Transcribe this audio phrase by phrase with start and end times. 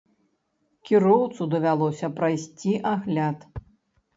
[0.89, 3.39] Кіроўцу давялося прайсці агляд.